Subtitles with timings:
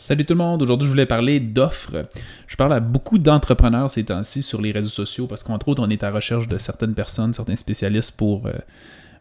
[0.00, 2.06] Salut tout le monde, aujourd'hui je voulais parler d'offres.
[2.46, 5.90] Je parle à beaucoup d'entrepreneurs ces temps-ci sur les réseaux sociaux parce qu'entre autres on
[5.90, 8.52] est à recherche de certaines personnes, certains spécialistes pour euh,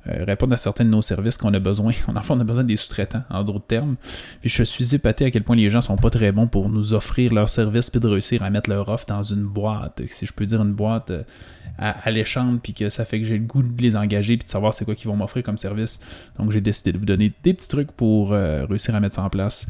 [0.07, 1.91] euh, répondre à certains de nos services qu'on a besoin.
[2.07, 3.97] En fait, on a besoin des sous-traitants, en d'autres termes.
[4.39, 6.93] Puis je suis épaté à quel point les gens sont pas très bons pour nous
[6.93, 10.01] offrir leurs services puis de réussir à mettre leur offre dans une boîte.
[10.09, 11.23] Si je peux dire une boîte euh,
[11.77, 14.73] alléchante puis que ça fait que j'ai le goût de les engager puis de savoir
[14.73, 15.99] c'est quoi qu'ils vont m'offrir comme service.
[16.37, 19.29] Donc j'ai décidé de vous donner des petits trucs pour réussir à mettre ça en
[19.29, 19.67] place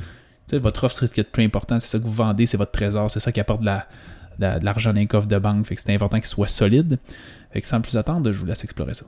[0.57, 1.79] votre offre, c'est ce qui est le plus important.
[1.79, 3.09] C'est ça que vous vendez, c'est votre trésor.
[3.11, 3.67] C'est ça qui apporte de,
[4.39, 5.65] l'argent dans un coffre de banque.
[5.65, 6.97] Fait que c'est important qu'il soit solide.
[7.51, 9.05] Fait que sans plus attendre, je vous laisse explorer ça.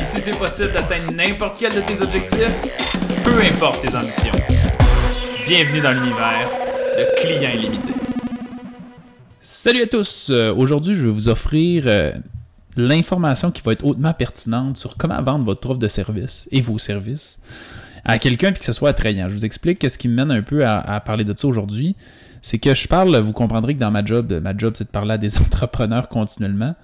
[0.00, 2.82] Ici, c'est possible d'atteindre n'importe quel de tes objectifs,
[3.24, 4.32] peu importe tes ambitions.
[5.46, 6.48] Bienvenue dans l'univers
[6.98, 7.94] de clients illimités.
[9.40, 10.28] Salut à tous!
[10.30, 12.12] Euh, aujourd'hui, je vais vous offrir euh,
[12.76, 16.78] l'information qui va être hautement pertinente sur comment vendre votre offre de service et vos
[16.78, 17.40] services
[18.04, 19.28] à quelqu'un puis que ce soit attrayant.
[19.28, 21.96] Je vous explique ce qui me mène un peu à, parler de ça aujourd'hui.
[22.42, 25.14] C'est que je parle, vous comprendrez que dans ma job, ma job c'est de parler
[25.14, 26.74] à des entrepreneurs continuellement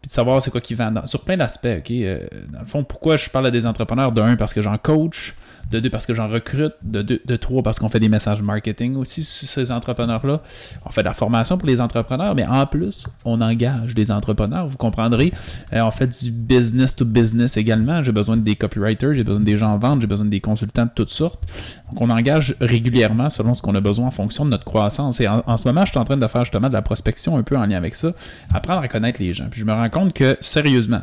[0.00, 1.90] puis de savoir c'est quoi qui vendent sur plein d'aspects, ok?
[1.90, 2.20] Euh,
[2.52, 4.12] dans le fond, pourquoi je parle à des entrepreneurs?
[4.12, 5.34] De un, parce que j'en coach,
[5.70, 8.42] de deux, parce que j'en recrute, de, deux, de trois, parce qu'on fait des messages
[8.42, 10.40] marketing aussi sur ces entrepreneurs-là.
[10.86, 14.66] On fait de la formation pour les entrepreneurs, mais en plus, on engage des entrepreneurs,
[14.66, 15.32] vous comprendrez.
[15.72, 18.02] Euh, on fait du business to business également.
[18.02, 20.90] J'ai besoin des copywriters, j'ai besoin des gens en vente, j'ai besoin des consultants de
[20.94, 21.44] toutes sortes.
[21.90, 25.20] Donc, on engage régulièrement selon ce qu'on a besoin en fonction de notre croissance.
[25.20, 27.42] Et en, ce moment, je suis en train de faire justement de la prospection un
[27.42, 28.12] peu en lien avec ça,
[28.54, 29.48] apprendre à connaître les gens.
[29.50, 31.02] Puis je me rends compte que, sérieusement,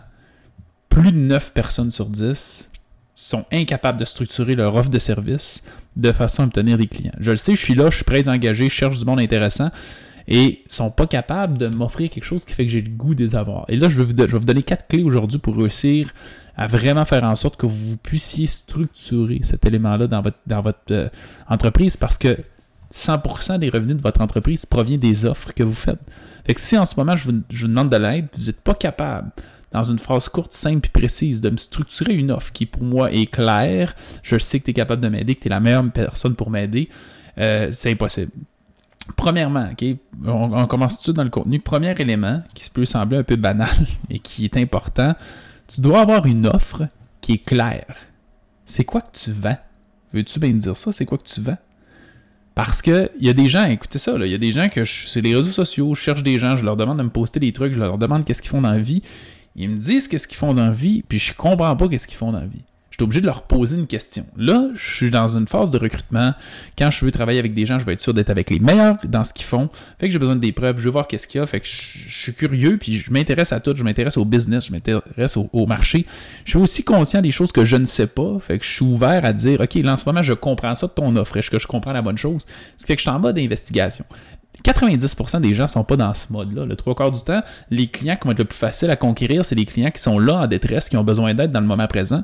[0.90, 2.72] plus de 9 personnes sur 10
[3.16, 5.64] sont incapables de structurer leur offre de service
[5.96, 7.14] de façon à obtenir des clients.
[7.20, 9.22] Je le sais, je suis là, je suis prêt à engager, je cherche du monde
[9.22, 9.72] intéressant
[10.28, 13.36] et sont pas capables de m'offrir quelque chose qui fait que j'ai le goût des
[13.36, 13.66] avoir.
[13.70, 16.14] Et là, je vais vous, donner quatre clés aujourd'hui pour réussir
[16.58, 21.08] à vraiment faire en sorte que vous puissiez structurer cet élément-là dans votre, euh,
[21.48, 22.38] entreprise parce que
[22.92, 26.00] 100% des revenus de votre entreprise provient des offres que vous faites.
[26.46, 28.74] Fait si en ce moment je vous, je vous demande de l'aide, vous n'êtes pas
[28.74, 29.32] capable
[29.76, 33.12] dans une phrase courte, simple et précise, de me structurer une offre qui pour moi
[33.12, 35.92] est claire, je sais que tu es capable de m'aider, que tu es la meilleure
[35.92, 36.90] personne pour m'aider,
[37.38, 38.32] euh, c'est impossible.
[39.18, 39.70] Premièrement,
[40.26, 41.60] on, commence tout dans le contenu.
[41.60, 43.70] Premier élément qui peut sembler un peu banal
[44.10, 45.14] et qui est important,
[45.68, 46.88] tu dois avoir une offre
[47.22, 47.96] qui est claire.
[48.64, 49.58] C'est quoi que tu vends?
[50.14, 50.92] Veux-tu bien me dire ça?
[50.92, 51.58] C'est quoi que tu vends?
[52.56, 54.86] Parce que il y a des gens, écoutez ça, il y a des gens que
[54.86, 57.52] c'est les réseaux sociaux, je cherche des gens, je leur demande de me poster des
[57.52, 59.02] trucs, je leur demande qu'est-ce qu'ils font dans la vie.
[59.56, 62.18] Ils me disent qu'est-ce qu'ils font dans la vie, puis je comprends pas qu'est-ce qu'ils
[62.18, 62.64] font dans la vie.
[62.96, 64.26] Je suis obligé de leur poser une question.
[64.38, 66.34] Là, je suis dans une phase de recrutement.
[66.78, 68.96] Quand je veux travailler avec des gens, je veux être sûr d'être avec les meilleurs
[69.04, 69.68] dans ce qu'ils font.
[70.00, 71.46] Fait que j'ai besoin des preuves, je veux voir qu'est-ce qu'il y a.
[71.46, 73.76] Fait que je, suis curieux, puis je m'intéresse à tout.
[73.76, 76.06] Je m'intéresse au business, je m'intéresse au, marché.
[76.46, 78.40] Je suis aussi conscient des choses que je ne sais pas.
[78.40, 80.88] Fait que je suis ouvert à dire, OK, là, en ce moment, je comprends ça
[80.88, 81.36] de ton offre.
[81.36, 82.46] Est-ce que je comprends la bonne chose?
[82.78, 84.06] Ce fait que je suis en mode d'investigation.
[84.64, 86.66] 90% des gens sont pas dans ce mode-là.
[86.66, 89.46] Le trois quarts du temps, les clients qui vont être le plus facile à conquérir,
[89.46, 91.88] c'est les clients qui sont là en détresse, qui ont besoin d'aide dans le moment
[91.88, 92.24] présent.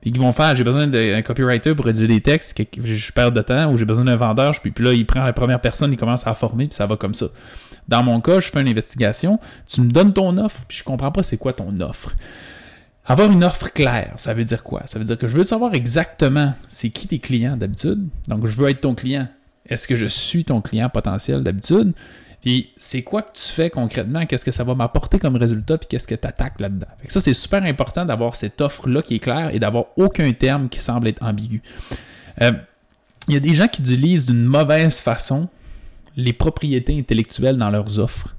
[0.00, 3.40] Puis qui vont faire, j'ai besoin d'un copywriter pour rédiger des textes, je perds de
[3.40, 5.96] temps, ou j'ai besoin d'un vendeur, puis, puis là, il prend la première personne, il
[5.96, 7.26] commence à former, puis ça va comme ça.
[7.88, 11.10] Dans mon cas, je fais une investigation, tu me donnes ton offre, puis je comprends
[11.10, 12.14] pas c'est quoi ton offre.
[13.06, 14.82] Avoir une offre claire, ça veut dire quoi?
[14.86, 18.06] Ça veut dire que je veux savoir exactement c'est qui tes clients d'habitude.
[18.28, 19.28] Donc, je veux être ton client.
[19.68, 21.92] Est-ce que je suis ton client potentiel d'habitude?
[22.42, 24.26] Puis c'est quoi que tu fais concrètement?
[24.26, 25.78] Qu'est-ce que ça va m'apporter comme résultat?
[25.78, 26.88] Puis qu'est-ce que tu attaques là-dedans?
[27.08, 30.78] ça, c'est super important d'avoir cette offre-là qui est claire et d'avoir aucun terme qui
[30.78, 31.62] semble être ambigu.
[32.42, 32.52] Euh,
[33.28, 35.48] il y a des gens qui utilisent d'une mauvaise façon
[36.16, 38.36] les propriétés intellectuelles dans leurs offres.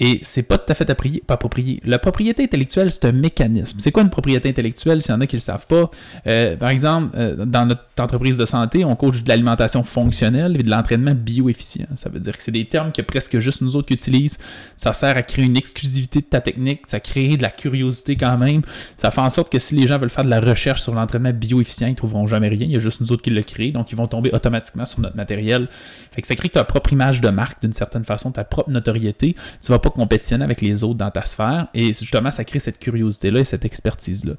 [0.00, 0.88] Et c'est pas tout à fait
[1.28, 1.80] approprié.
[1.84, 3.78] La propriété intellectuelle, c'est un mécanisme.
[3.80, 5.90] C'est quoi une propriété intellectuelle s'il y en a qui le savent pas?
[6.26, 10.62] Euh, par exemple, euh, dans notre entreprise de santé, on coach de l'alimentation fonctionnelle et
[10.62, 11.86] de l'entraînement bioefficient.
[11.96, 14.38] Ça veut dire que c'est des termes que presque juste nous autres qui utilisent.
[14.74, 18.38] Ça sert à créer une exclusivité de ta technique, ça crée de la curiosité quand
[18.38, 18.62] même.
[18.96, 21.32] Ça fait en sorte que si les gens veulent faire de la recherche sur l'entraînement
[21.34, 22.64] bioefficient, ils trouveront jamais rien.
[22.64, 25.00] Il y a juste nous autres qui le créent, donc ils vont tomber automatiquement sur
[25.00, 25.68] notre matériel.
[25.70, 29.36] Fait que ça crée ta propre image de marque d'une certaine façon, ta propre notoriété.
[29.62, 31.68] Tu vas pas compétitionner avec les autres dans ta sphère.
[31.74, 34.34] Et justement, ça crée cette curiosité-là et cette expertise-là.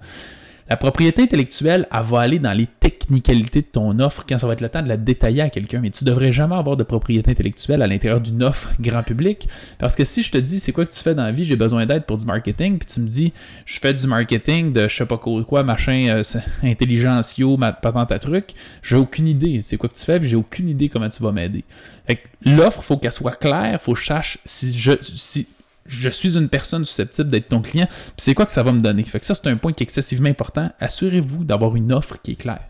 [0.69, 4.53] La propriété intellectuelle, elle va aller dans les technicalités de ton offre quand ça va
[4.53, 5.79] être le temps de la détailler à quelqu'un.
[5.81, 9.47] Mais tu devrais jamais avoir de propriété intellectuelle à l'intérieur d'une offre grand public.
[9.79, 11.55] Parce que si je te dis c'est quoi que tu fais dans la vie, j'ai
[11.55, 13.33] besoin d'aide pour du marketing, puis tu me dis
[13.65, 16.23] je fais du marketing de je sais pas quoi, machin, euh,
[16.63, 20.69] intelligentio, patente à truc, j'ai aucune idée c'est quoi que tu fais, puis j'ai aucune
[20.69, 21.63] idée comment tu vas m'aider.
[22.45, 25.47] L'offre, faut qu'elle soit claire, faut que je sache si je si
[25.91, 28.79] je suis une personne susceptible d'être ton client, puis c'est quoi que ça va me
[28.79, 29.03] donner?
[29.03, 30.71] Fait ça, c'est un point qui est excessivement important.
[30.79, 32.67] Assurez-vous d'avoir une offre qui est claire.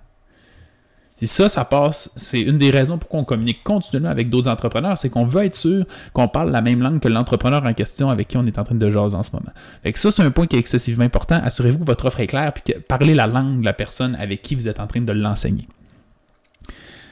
[1.18, 4.98] Puis ça, ça passe, c'est une des raisons pourquoi on communique continuellement avec d'autres entrepreneurs,
[4.98, 8.28] c'est qu'on veut être sûr qu'on parle la même langue que l'entrepreneur en question avec
[8.28, 9.52] qui on est en train de jaser en ce moment.
[9.84, 11.40] Fait que ça, c'est un point qui est excessivement important.
[11.44, 14.42] Assurez-vous que votre offre est claire, puis que parlez la langue de la personne avec
[14.42, 15.68] qui vous êtes en train de l'enseigner.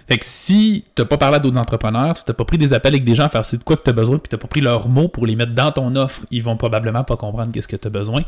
[0.10, 2.94] Fait que si t'as pas parlé à d'autres entrepreneurs, si t'as pas pris des appels
[2.94, 4.60] avec des gens à faire c'est de quoi que t'as besoin, puis t'as pas pris
[4.60, 7.76] leurs mots pour les mettre dans ton offre, ils vont probablement pas comprendre qu'est-ce que
[7.76, 8.24] t'as besoin.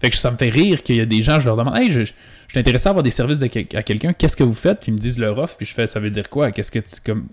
[0.00, 1.92] Fait que ça me fait rire qu'il y a des gens, je leur demande, hey,
[1.92, 2.12] je, je
[2.48, 4.80] suis intéressé à avoir des services à quelqu'un, qu'est-ce que vous faites?
[4.80, 6.50] Puis ils me disent leur offre, puis je fais, ça veut dire quoi?
[6.50, 7.28] Qu'est-ce que tu, comme,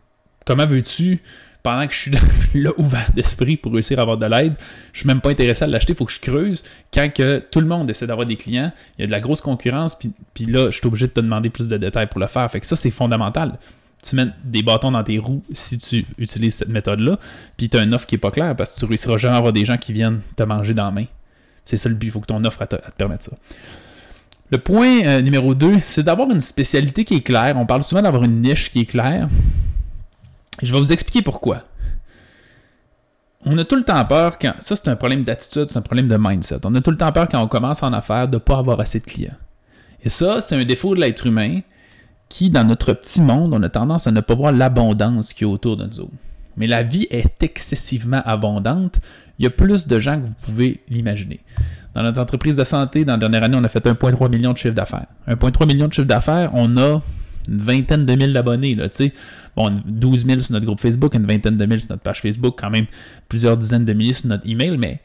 [0.45, 1.23] comment veux-tu,
[1.63, 2.11] pendant que je suis
[2.61, 4.53] là ouvert d'esprit pour réussir à avoir de l'aide,
[4.93, 6.63] je suis même pas intéressé à l'acheter, il faut que je creuse.
[6.93, 9.41] Quand que tout le monde essaie d'avoir des clients, il y a de la grosse
[9.41, 12.27] concurrence, puis, puis là, je suis obligé de te demander plus de détails pour le
[12.27, 12.49] faire.
[12.51, 13.57] Fait que ça, c'est fondamental
[14.03, 17.17] tu mets des bâtons dans tes roues si tu utilises cette méthode-là,
[17.57, 19.37] puis tu as une offre qui n'est pas claire parce que tu réussiras jamais à
[19.37, 21.05] avoir des gens qui viennent te manger dans la main.
[21.65, 23.35] C'est ça le but, il faut que ton offre te, permette ça.
[24.49, 27.57] Le point euh, numéro 2, c'est d'avoir une spécialité qui est claire.
[27.57, 29.27] On parle souvent d'avoir une niche qui est claire.
[30.61, 31.63] Je vais vous expliquer pourquoi.
[33.45, 34.53] On a tout le temps peur quand.
[34.59, 36.59] Ça, c'est un problème d'attitude, c'est un problème de mindset.
[36.63, 38.79] On a tout le temps peur quand on commence en affaires de ne pas avoir
[38.79, 39.35] assez de clients.
[40.03, 41.59] Et ça, c'est un défaut de l'être humain
[42.29, 45.47] qui, dans notre petit monde, on a tendance à ne pas voir l'abondance qui est
[45.47, 46.09] autour de nous
[46.57, 48.99] Mais la vie est excessivement abondante.
[49.39, 51.39] Il y a plus de gens que vous pouvez l'imaginer.
[51.93, 54.57] Dans notre entreprise de santé, dans la dernière année, on a fait 1,3 million de
[54.57, 55.07] chiffre d'affaires.
[55.27, 57.01] 1,3 million de chiffre d'affaires, on a
[57.47, 58.77] une vingtaine de mille d'abonnés.
[59.55, 62.55] Bon, 12 000 sur notre groupe Facebook, une vingtaine de mille sur notre page Facebook,
[62.59, 62.85] quand même
[63.29, 64.77] plusieurs dizaines de milliers sur notre email.
[64.77, 64.99] Mais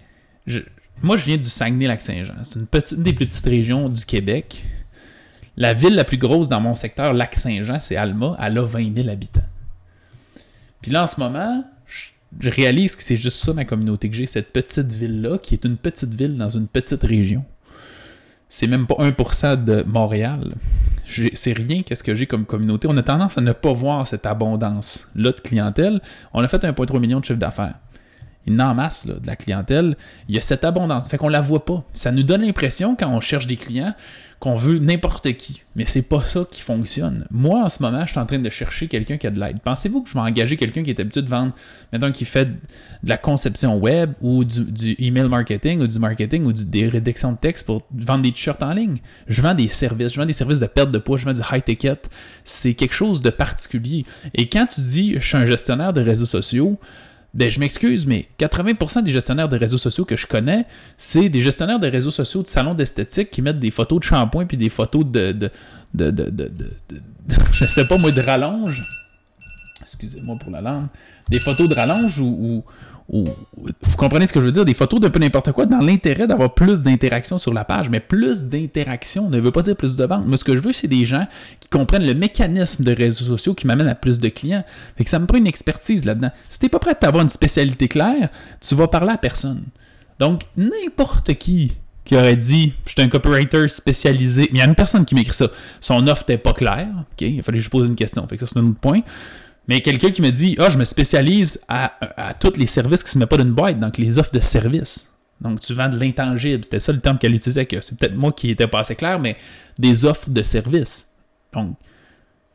[1.02, 2.34] moi, je viens du Saguenay-Lac-Saint-Jean.
[2.42, 4.62] C'est une, petite, une des plus petites régions du Québec.
[5.56, 8.36] La ville la plus grosse dans mon secteur, Lac-Saint-Jean, c'est Alma.
[8.40, 9.40] Elle a 20 000 habitants.
[10.80, 11.64] Puis là, en ce moment,
[12.40, 15.64] je réalise que c'est juste ça ma communauté que j'ai, cette petite ville-là, qui est
[15.64, 17.44] une petite ville dans une petite région.
[18.48, 20.52] C'est même pas 1% de Montréal.
[21.34, 22.86] C'est rien qu'est-ce que j'ai comme communauté.
[22.90, 26.00] On a tendance à ne pas voir cette abondance-là de clientèle.
[26.32, 27.74] On a fait 1,3 million de chiffre d'affaires.
[28.46, 29.96] Il en masse de la clientèle.
[30.28, 31.08] Il y a cette abondance.
[31.08, 31.84] Fait qu'on la voit pas.
[31.92, 33.94] Ça nous donne l'impression, quand on cherche des clients,
[34.42, 35.62] qu'on veut n'importe qui.
[35.76, 37.24] Mais c'est pas ça qui fonctionne.
[37.30, 39.60] Moi, en ce moment, je suis en train de chercher quelqu'un qui a de l'aide.
[39.60, 41.54] Pensez-vous que je vais engager quelqu'un qui est habitué de vendre,
[41.92, 42.56] mettons, qui fait de
[43.04, 47.66] la conception web ou du, email marketing ou du marketing ou des rédactions de texte
[47.66, 48.96] pour vendre des t-shirts en ligne?
[49.28, 50.14] Je vends des services.
[50.14, 51.16] Je vends des services de perte de poids.
[51.16, 52.02] Je vends du high ticket.
[52.42, 54.04] C'est quelque chose de particulier.
[54.34, 56.80] Et quand tu dis, je suis un gestionnaire de réseaux sociaux,
[57.34, 61.42] ben, je m'excuse, mais 80% des gestionnaires de réseaux sociaux que je connais, c'est des
[61.42, 64.68] gestionnaires de réseaux sociaux de salons d'esthétique qui mettent des photos de shampoing puis des
[64.68, 65.50] photos de, de,
[65.94, 66.70] de, de, de,
[67.52, 68.82] je sais pas moi, de rallonge.
[69.82, 70.86] Excusez-moi pour la langue.
[71.28, 72.64] Des photos de rallonge ou,
[73.08, 76.26] vous comprenez ce que je veux dire, des photos de peu n'importe quoi dans l'intérêt
[76.26, 77.90] d'avoir plus d'interaction sur la page.
[77.90, 80.26] Mais plus d'interaction ne veut pas dire plus de ventes.
[80.26, 81.26] Moi, ce que je veux, c'est des gens
[81.60, 84.64] qui comprennent le mécanisme de réseaux sociaux qui m'amène à plus de clients.
[84.96, 86.30] Fait que ça me prend une expertise là-dedans.
[86.48, 88.30] Si t'es pas prêt à avoir une spécialité claire,
[88.60, 89.64] tu vas parler à personne.
[90.18, 91.72] Donc, n'importe qui
[92.04, 94.48] qui aurait dit je suis un copywriter spécialisé.
[94.52, 95.48] Mais il y a une personne qui m'écrit ça.
[95.80, 96.88] Son offre n'était pas claire.
[97.20, 98.26] Il fallait que je une question.
[98.26, 99.02] Fait que ça, c'est un autre point.
[99.68, 103.18] Mais quelqu'un qui me dit Ah, je me spécialise à, tous les services qui se
[103.18, 105.08] mettent pas d'une boîte, donc les offres de services.
[105.40, 106.62] Donc, tu vends de l'intangible.
[106.62, 109.18] C'était ça le terme qu'elle utilisait, que c'est peut-être moi qui n'étais pas assez clair,
[109.18, 109.36] mais
[109.78, 111.08] des offres de services.
[111.52, 111.76] Donc,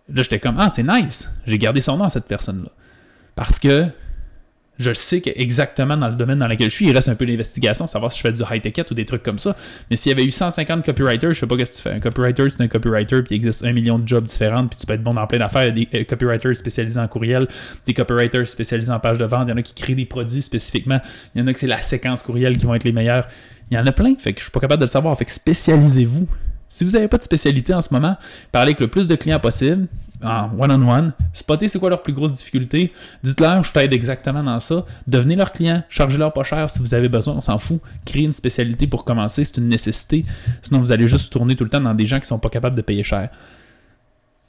[0.10, 1.30] là, j'étais comme Ah, c'est nice.
[1.46, 2.70] J'ai gardé son nom cette personne-là.
[3.36, 3.86] Parce que
[4.80, 7.88] je sais qu'exactement dans le domaine dans lequel je suis, il reste un peu d'investigation,
[7.88, 9.56] savoir si je fais du high ticket ou des trucs comme ça.
[9.90, 11.92] Mais s'il y avait eu 150 copywriters, je sais pas qu'est-ce que tu fais.
[11.92, 14.86] Un copywriter, c'est un copywriter, puis il existe un million de jobs différents, puis tu
[14.86, 15.66] peux être bon dans plein d'affaires.
[15.66, 17.48] Il y a des euh, copywriters spécialisés en courriel,
[17.86, 20.42] des copywriters spécialisés en page de vente, il y en a qui créent des produits
[20.42, 21.00] spécifiquement,
[21.34, 23.28] il y en a que c'est la séquence courriel qui vont être les meilleurs.
[23.70, 25.18] Il y en a plein, fait que je suis pas capable de le savoir.
[25.18, 26.28] Fait que spécialisez-vous.
[26.70, 28.18] Si vous n'avez pas de spécialité en ce moment,
[28.52, 29.88] parlez avec le plus de clients possible,
[30.24, 32.92] en one-on-one, spotter c'est quoi leur plus grosse difficulté,
[33.24, 36.70] dites-leur je t'aide exactement dans ça, devenez leur client, chargez-leur pas cher.
[36.70, 40.26] Si vous avez besoin, on s'en fout, créez une spécialité pour commencer, c'est une nécessité,
[40.62, 42.76] sinon vous allez juste tourner tout le temps dans des gens qui sont pas capables
[42.76, 43.30] de payer cher.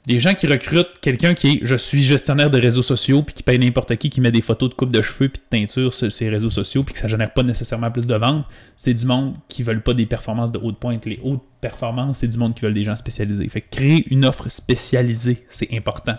[0.07, 3.43] Les gens qui recrutent quelqu'un qui est je suis gestionnaire de réseaux sociaux puis qui
[3.43, 6.11] paye n'importe qui qui met des photos de coupe de cheveux puis de teinture sur
[6.11, 9.35] ses réseaux sociaux puis que ça génère pas nécessairement plus de ventes, c'est du monde
[9.49, 11.05] qui veulent pas des performances de haute pointe.
[11.05, 13.47] Les hautes performances, c'est du monde qui veulent des gens spécialisés.
[13.49, 16.15] Fait que créer une offre spécialisée, c'est important.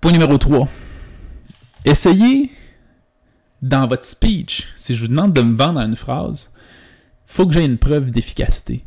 [0.00, 0.68] Point numéro 3.
[1.84, 2.50] Essayez
[3.62, 6.52] dans votre speech, si je vous demande de me vendre une phrase,
[7.26, 8.85] faut que j'ai une preuve d'efficacité.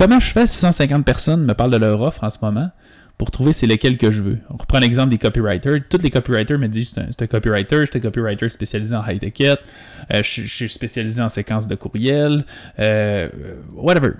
[0.00, 2.70] Comment je fais si 150 personnes me parlent de leur offre en ce moment
[3.18, 4.38] pour trouver c'est lequel que je veux?
[4.48, 5.80] On reprend l'exemple des copywriters.
[5.90, 9.20] Tous les copywriters me disent c'est un, copywriter, je suis un copywriter spécialisé en high
[9.20, 9.58] ticket,
[10.10, 12.46] euh, je, suis spécialisé en séquence de courriel,
[12.78, 13.28] euh,
[13.74, 14.12] whatever.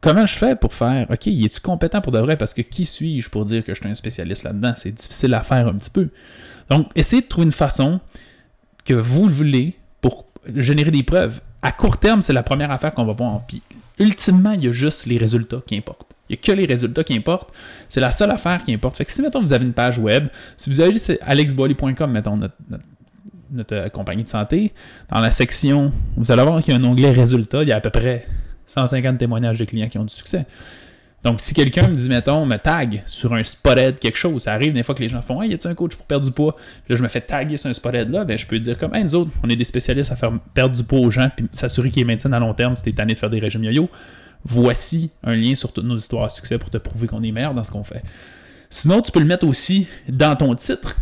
[0.00, 2.36] comment je fais pour faire, OK, es-tu compétent pour de vrai?
[2.36, 4.74] Parce que qui suis-je pour dire que je suis un spécialiste là-dedans?
[4.76, 6.10] C'est difficile à faire un petit peu.
[6.68, 7.98] Donc, essayez de trouver une façon
[8.84, 11.40] que vous le voulez pour générer des preuves.
[11.62, 13.40] À court terme, c'est la première affaire qu'on va voir.
[13.48, 13.60] Puis,
[14.00, 16.10] ultimement, il y a juste les résultats qui importent.
[16.28, 17.52] Il n'y a que les résultats qui importent.
[17.88, 18.96] C'est la seule affaire qui importe.
[18.96, 22.36] Fait que si, mettons, vous avez une page web, si vous allez sur alexboily.com, mettons,
[22.36, 22.54] notre,
[23.50, 24.72] notre, euh, compagnie de santé,
[25.10, 27.62] dans la section, vous allez voir qu'il y a un onglet résultats.
[27.62, 28.26] Il y a à peu près
[28.66, 30.46] 150 témoignages de clients qui ont du succès.
[31.22, 34.72] Donc, si quelqu'un me dit, mettons, me tag sur un spotted quelque chose, ça arrive
[34.72, 36.56] des fois que les gens font, hey, y a-tu un coach pour perdre du poids?
[36.56, 38.94] Puis là, je me fais taguer sur un spotted là, ben, je peux dire comme,
[38.94, 41.46] hey, nous autres, on est des spécialistes à faire perdre du poids aux gens, puis
[41.52, 43.90] s'assurer qu'ils maintiennent à long terme si t'es tanné de faire des régimes yo-yo.
[44.44, 47.52] Voici un lien sur toutes nos histoires à succès pour te prouver qu'on est meilleur
[47.52, 48.02] dans ce qu'on fait.
[48.70, 50.96] Sinon, tu peux le mettre aussi dans ton titre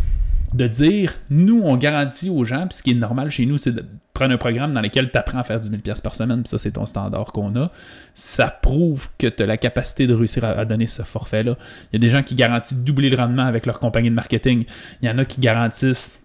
[0.54, 3.72] de dire nous, on garantit aux gens, puis ce qui est normal chez nous, c'est
[3.72, 6.48] de prendre un programme dans lequel tu apprends à faire 10 000 par semaine, puis
[6.48, 7.70] ça, c'est ton standard qu'on a.
[8.14, 11.56] Ça prouve que tu as la capacité de réussir à, donner ce forfait-là.
[11.92, 14.14] Il y a des gens qui garantissent de doubler le rendement avec leur compagnie de
[14.14, 14.64] marketing.
[15.02, 16.24] Il y en a qui garantissent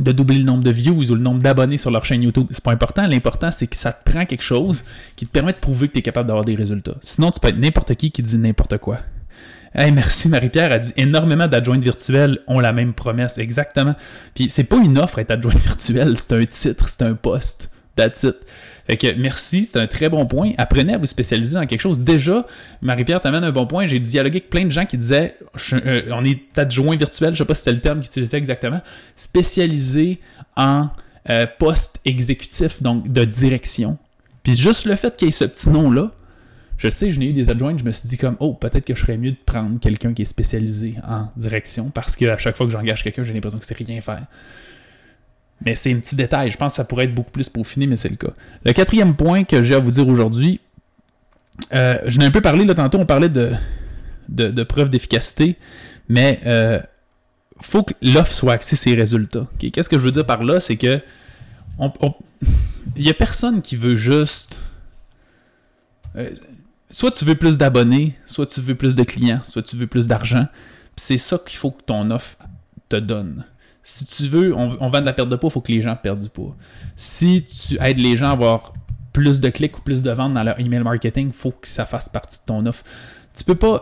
[0.00, 2.46] de doubler le nombre de views ou le nombre d'abonnés sur leur chaîne YouTube.
[2.50, 3.06] C'est pas important.
[3.06, 4.84] L'important, c'est que ça te prend quelque chose
[5.16, 6.94] qui te permet de prouver que tu es capable d'avoir des résultats.
[7.00, 8.98] Sinon, tu peux être n'importe qui qui dit n'importe quoi.
[9.74, 13.94] Hey, merci Marie-Pierre a dit énormément d'adjointes virtuelles ont la même promesse, exactement.
[14.34, 17.70] Puis c'est pas une offre être adjointe virtuelle, c'est un titre, c'est un poste.
[17.94, 18.36] That's it.
[18.86, 20.52] Fait que merci, c'est un très bon point.
[20.56, 22.04] Apprenez à vous spécialiser dans quelque chose.
[22.04, 22.46] Déjà,
[22.80, 23.86] Marie-Pierre t'amène un bon point.
[23.86, 25.36] J'ai dialogué avec plein de gens qui disaient
[25.72, 28.80] euh, on est adjoint virtuel, je sais pas si c'était le terme qu'ils utilisaient exactement,
[29.14, 30.20] spécialisé
[30.56, 30.88] en
[31.28, 33.98] euh, poste exécutif, donc de direction.
[34.42, 36.12] Puis juste le fait qu'il y ait ce petit nom-là,
[36.78, 38.94] je sais, je n'ai eu des adjoints, je me suis dit comme, oh, peut-être que
[38.94, 42.66] je serais mieux de prendre quelqu'un qui est spécialisé en direction, parce qu'à chaque fois
[42.66, 44.24] que j'engage quelqu'un, j'ai l'impression que c'est rien faire.
[45.66, 47.96] Mais c'est un petit détail, je pense que ça pourrait être beaucoup plus peaufiné, mais
[47.96, 48.32] c'est le cas.
[48.64, 50.60] Le quatrième point que j'ai à vous dire aujourd'hui,
[51.74, 53.52] euh, je n'ai un peu parlé là tantôt, on parlait de,
[54.28, 55.56] de, preuves d'efficacité,
[56.08, 56.80] mais euh,
[57.60, 59.48] faut que l'offre soit axée sur ses résultats.
[59.58, 60.60] Qu'est-ce que je veux dire par là?
[60.60, 61.00] C'est que
[62.96, 64.58] il n'y a personne qui veut juste.
[66.16, 66.30] Euh,
[66.88, 70.06] soit tu veux plus d'abonnés, soit tu veux plus de clients, soit tu veux plus
[70.06, 70.46] d'argent.
[70.96, 72.36] C'est ça qu'il faut que ton offre
[72.88, 73.44] te donne.
[73.82, 75.96] Si tu veux, on, vend de la perte de poids, il faut que les gens
[75.96, 76.56] perdent du poids.
[76.96, 78.74] Si tu aides les gens à avoir
[79.12, 81.86] plus de clics ou plus de ventes dans leur email marketing, il faut que ça
[81.86, 82.84] fasse partie de ton offre.
[83.34, 83.80] Tu peux pas,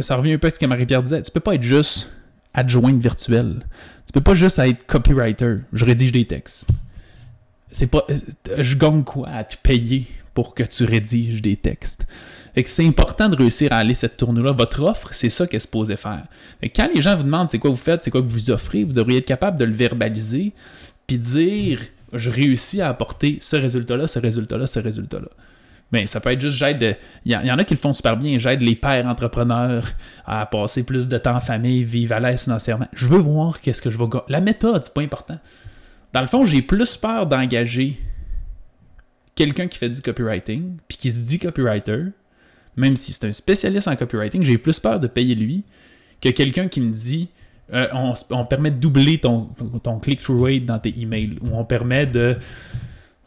[0.00, 2.10] ça revient un peu à ce que Marie-Pierre disait, tu peux pas être juste
[2.52, 3.64] adjointe virtuelle.
[4.06, 5.56] Tu peux pas juste être copywriter.
[5.72, 6.68] Je rédige des textes.
[7.70, 8.04] C'est pas,
[8.58, 12.06] je gagne quoi à te payer pour que tu rédiges des textes.
[12.54, 14.52] Fait c'est important de réussir à aller cette tournée-là.
[14.52, 16.24] Votre offre, c'est ça qu'elle se posait faire.
[16.74, 18.92] quand les gens vous demandent c'est quoi vous faites, c'est quoi que vous offrez, vous
[18.92, 20.52] devriez être capable de le verbaliser,
[21.06, 21.80] puis dire
[22.12, 25.28] je réussis à apporter ce résultat-là, ce résultat-là, ce résultat-là.
[25.92, 26.96] Mais ça peut être juste j'aide.
[27.24, 28.38] Il y, en a qui le font super bien.
[28.38, 29.84] J'aide les pères entrepreneurs
[30.26, 32.88] à passer plus de temps en famille, vivre à l'aise financièrement.
[32.94, 35.38] Je veux voir qu'est-ce que je vais La méthode, c'est pas important.
[36.12, 38.00] Dans le fond, j'ai plus peur d'engager
[39.34, 42.04] quelqu'un qui fait du copywriting, puis qui se dit copywriter,
[42.76, 45.64] même si c'est un spécialiste en copywriting, j'ai plus peur de payer lui
[46.20, 47.28] que quelqu'un qui me dit
[47.72, 47.88] euh,
[48.30, 49.48] on, permet de doubler ton,
[50.02, 52.36] click-through rate dans tes emails, ou on permet de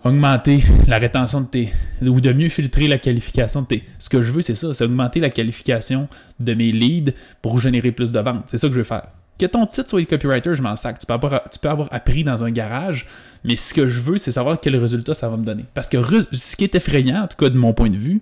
[0.04, 1.70] augmenter la rétention de tes.
[2.02, 3.84] ou de mieux filtrer la qualification de tes.
[3.98, 6.08] Ce que je veux, c'est ça, c'est augmenter la qualification
[6.40, 8.44] de mes leads pour générer plus de ventes.
[8.46, 9.08] C'est ça que je veux faire.
[9.38, 11.00] Que ton titre soit copywriter, je m'en sac.
[11.00, 13.08] Tu peux, avoir, appris dans un garage,
[13.44, 15.66] mais ce que je veux, c'est savoir quel résultat ça va me donner.
[15.74, 15.98] Parce que
[16.32, 18.22] ce qui est effrayant, en tout cas de mon point de vue,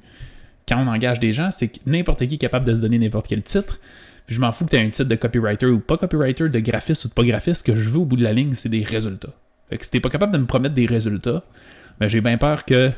[0.67, 3.27] quand on engage des gens, c'est que n'importe qui est capable de se donner n'importe
[3.27, 3.79] quel titre.
[4.25, 6.59] Puis je m'en fous que tu aies un titre de copywriter ou pas copywriter, de
[6.59, 7.65] graphiste ou de pas graphiste.
[7.65, 9.33] Ce que je veux au bout de la ligne, c'est des résultats.
[9.69, 11.43] Fait que si t'es pas capable de me promettre des résultats,
[11.99, 12.91] ben j'ai bien peur que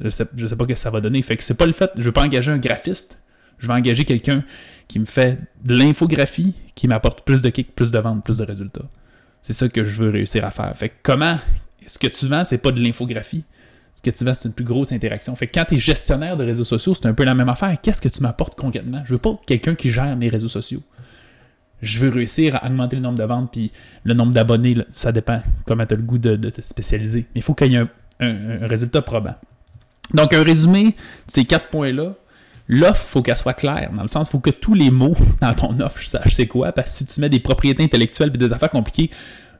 [0.00, 1.20] je sais, je sais pas ce que ça va donner.
[1.22, 3.18] Fait que c'est pas le fait, je veux pas engager un graphiste,
[3.60, 4.42] je vais engager quelqu'un
[4.88, 8.44] qui me fait de l'infographie, qui m'apporte plus de kicks, plus de ventes, plus de
[8.44, 8.88] résultats.
[9.42, 10.74] C'est ça que je veux réussir à faire.
[10.76, 11.38] Fait que comment
[11.86, 13.44] ce que tu vends, c'est pas de l'infographie.
[13.94, 15.34] Ce que tu vends, c'est une plus grosse interaction.
[15.34, 17.76] Fait que quand tu es gestionnaire de réseaux sociaux, c'est un peu la même affaire.
[17.82, 19.02] Qu'est-ce que tu m'apportes concrètement?
[19.04, 20.82] Je veux pas quelqu'un qui gère mes réseaux sociaux.
[21.82, 23.72] Je veux réussir à augmenter le nombre de ventes, puis
[24.04, 27.20] le nombre d'abonnés, ça dépend comment tu as le goût de, te spécialiser.
[27.34, 27.86] Mais il faut qu'il y ait
[28.20, 29.34] un, résultat probant.
[30.12, 30.92] Donc, un résumé de
[31.28, 32.14] ces quatre points-là.
[32.72, 35.16] L'offre, il faut qu'elle soit claire, dans le sens, il faut que tous les mots
[35.40, 38.30] dans ton offre, je sache c'est quoi, parce que si tu mets des propriétés intellectuelles
[38.32, 39.10] et des affaires compliquées,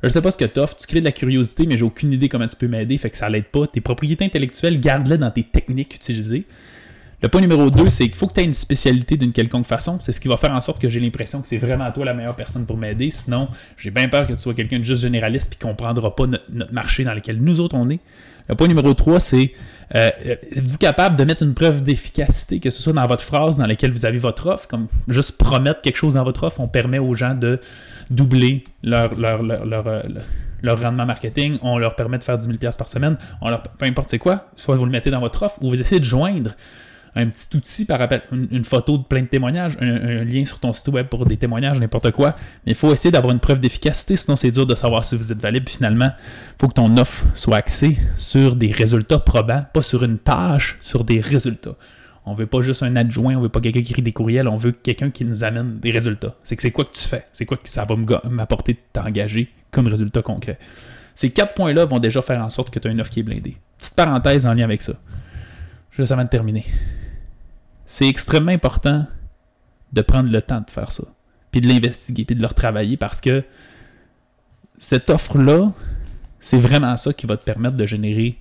[0.04, 2.28] je sais pas ce que t'offres, tu crées de la curiosité, mais j'ai aucune idée
[2.28, 3.66] comment tu peux m'aider, fait que ça l'aide pas.
[3.66, 6.46] Tes propriétés intellectuelles, garde-les dans tes techniques utilisées.
[7.20, 9.98] Le point numéro 2, c'est qu'il faut que tu aies une spécialité d'une quelconque façon.
[9.98, 12.14] C'est ce qui va faire en sorte que j'ai l'impression que c'est vraiment toi la
[12.14, 13.10] meilleure personne pour m'aider.
[13.10, 16.26] Sinon, j'ai bien peur que tu sois quelqu'un de juste généraliste et ne comprendra pas
[16.26, 18.00] notre marché dans lequel nous autres on est.
[18.50, 19.52] Le point numéro 3, c'est
[19.94, 23.66] euh, êtes-vous capable de mettre une preuve d'efficacité, que ce soit dans votre phrase dans
[23.66, 26.98] laquelle vous avez votre offre, comme juste promettre quelque chose dans votre offre, on permet
[26.98, 27.60] aux gens de
[28.10, 30.02] doubler leur, euh,
[30.64, 34.08] rendement marketing, on leur permet de faire 10 000 par semaine, on leur, peu importe
[34.08, 36.50] c'est quoi, soit vous le mettez dans votre offre ou vous essayez de joindre
[37.16, 40.72] un petit outil par rappel, une, photo de plein de témoignages, un, lien sur ton
[40.72, 42.36] site web pour des témoignages, n'importe quoi.
[42.64, 45.32] Mais il faut essayer d'avoir une preuve d'efficacité, sinon c'est dur de savoir si vous
[45.32, 45.64] êtes valide.
[45.64, 50.04] Puis finalement, il faut que ton offre soit axée sur des résultats probants, pas sur
[50.04, 51.74] une tâche, sur des résultats.
[52.26, 54.56] On veut pas juste un adjoint, on veut pas quelqu'un qui écrit des courriels, on
[54.56, 56.36] veut quelqu'un qui nous amène des résultats.
[56.44, 57.24] C'est que c'est quoi que tu fais?
[57.32, 57.96] C'est quoi que ça va
[58.28, 60.58] m'apporter de t'engager comme résultat concret?
[61.14, 63.24] Ces quatre points-là vont déjà faire en sorte que tu as une offre qui est
[63.24, 63.56] blindée.
[63.78, 64.92] Petite parenthèse en lien avec ça.
[65.92, 66.64] Juste avant de terminer
[67.90, 69.04] c'est extrêmement important
[69.92, 71.02] de prendre le temps de faire ça,
[71.50, 73.42] puis de l'investiguer, puis de le retravailler parce que
[74.78, 75.72] cette offre-là,
[76.38, 78.38] c'est vraiment ça qui va te permettre de générer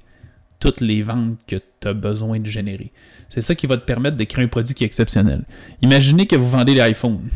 [0.60, 2.92] toutes les ventes que tu as besoin de générer.
[3.28, 5.44] C'est ça qui va te permettre de créer un produit qui est exceptionnel.
[5.82, 7.28] Imaginez que vous vendez l'iPhone.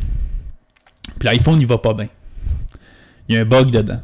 [1.18, 2.08] Puis l'iPhone, il va pas bien.
[3.28, 4.00] Il y a un bug dedans.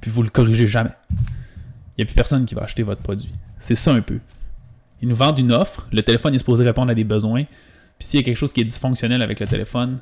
[0.00, 0.96] Puis vous le corrigez jamais.
[1.10, 3.30] Il n'y a plus personne qui va acheter votre produit.
[3.60, 4.18] C'est ça un peu.
[5.02, 8.20] Ils nous vendent une offre, le téléphone est supposé répondre à des besoins, puis s'il
[8.20, 9.98] y a quelque chose qui est dysfonctionnel avec le téléphone,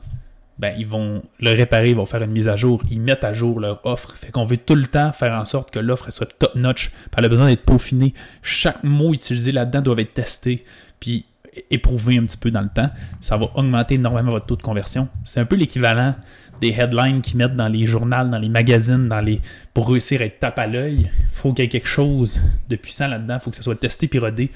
[0.59, 3.33] ben ils vont le réparer, ils vont faire une mise à jour, ils mettent à
[3.33, 4.17] jour leur offre.
[4.17, 7.25] Fait qu'on veut tout le temps faire en sorte que l'offre soit top notch, elle
[7.25, 8.12] a besoin d'être peaufinée.
[8.43, 10.64] Chaque mot utilisé là-dedans doit être testé,
[10.99, 11.26] puis
[11.71, 12.90] éprouvé un petit peu dans le temps.
[13.21, 15.09] Ça va augmenter énormément votre taux de conversion.
[15.25, 16.14] C'est un peu l'équivalent
[16.61, 19.40] des headlines qu'ils mettent dans les journaux, dans les magazines, dans les
[19.75, 21.09] pour réussir à être tape à l'œil.
[21.21, 23.78] Il faut qu'il y ait quelque chose de puissant là-dedans, il faut que ça soit
[23.78, 24.50] testé puis rodé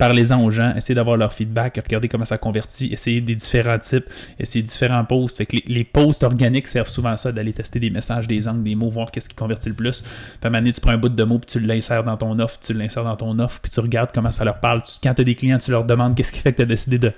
[0.00, 4.06] parlez-en aux gens, essayez d'avoir leur feedback, regardez comment ça convertit, essayez des différents types,
[4.38, 5.36] essayez différents posts.
[5.36, 8.62] Fait que les, posts organiques servent souvent à ça, d'aller tester des messages, des angles,
[8.62, 10.00] des mots, voir qu'est-ce qui convertit le plus.
[10.00, 10.10] Puis
[10.42, 12.72] à donné, tu prends un bout de mots, puis tu l'insères dans ton offre, tu
[12.72, 14.80] l'insères dans ton offre, puis tu regardes comment ça leur parle.
[15.02, 16.98] quand tu as des clients, tu leur demandes qu'est-ce qui fait que tu as décidé
[16.98, 17.12] de,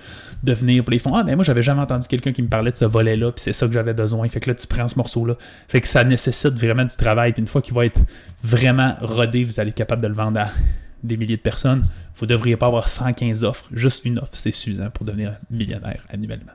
[0.53, 0.85] venir.
[0.85, 2.85] Puis ils font Ah, mais moi, j'avais jamais entendu quelqu'un qui me parlait de ce
[2.85, 4.29] volet-là, puis c'est ça que j'avais besoin.
[4.29, 5.37] Fait que là, tu prends ce morceau-là.
[5.69, 7.33] Fait que ça nécessite vraiment du travail.
[7.33, 8.00] Puis une fois qu'il va être
[8.43, 10.49] vraiment rodé, vous allez être capable de le vendre à
[11.02, 11.82] des milliers de personnes,
[12.17, 13.69] vous ne devriez pas avoir 115 offres.
[13.73, 16.52] Juste une offre, c'est suffisant pour devenir millionnaire annuellement.